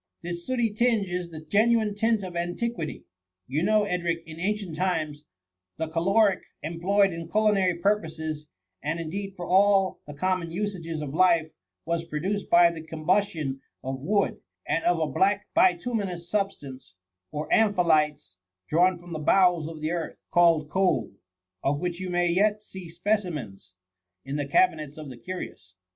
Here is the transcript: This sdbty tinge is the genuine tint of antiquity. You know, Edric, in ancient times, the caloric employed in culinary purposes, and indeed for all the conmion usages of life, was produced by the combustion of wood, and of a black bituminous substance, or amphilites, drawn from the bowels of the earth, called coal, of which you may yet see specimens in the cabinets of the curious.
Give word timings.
This 0.23 0.49
sdbty 0.49 0.75
tinge 0.75 1.05
is 1.09 1.29
the 1.29 1.41
genuine 1.45 1.93
tint 1.93 2.23
of 2.23 2.35
antiquity. 2.35 3.03
You 3.45 3.61
know, 3.61 3.83
Edric, 3.83 4.23
in 4.25 4.39
ancient 4.39 4.75
times, 4.75 5.25
the 5.77 5.89
caloric 5.89 6.39
employed 6.63 7.13
in 7.13 7.29
culinary 7.29 7.75
purposes, 7.75 8.47
and 8.81 8.99
indeed 8.99 9.35
for 9.35 9.45
all 9.45 9.99
the 10.07 10.15
conmion 10.15 10.49
usages 10.49 11.01
of 11.01 11.13
life, 11.13 11.51
was 11.85 12.03
produced 12.03 12.49
by 12.49 12.71
the 12.71 12.81
combustion 12.81 13.61
of 13.83 14.01
wood, 14.01 14.39
and 14.67 14.83
of 14.85 14.99
a 14.99 15.05
black 15.05 15.45
bituminous 15.53 16.27
substance, 16.27 16.95
or 17.31 17.47
amphilites, 17.53 18.37
drawn 18.69 18.97
from 18.97 19.13
the 19.13 19.19
bowels 19.19 19.67
of 19.67 19.81
the 19.81 19.91
earth, 19.91 20.17
called 20.31 20.67
coal, 20.71 21.11
of 21.63 21.79
which 21.79 21.99
you 21.99 22.09
may 22.09 22.27
yet 22.27 22.59
see 22.59 22.89
specimens 22.89 23.75
in 24.25 24.35
the 24.35 24.47
cabinets 24.47 24.97
of 24.97 25.11
the 25.11 25.17
curious. 25.17 25.75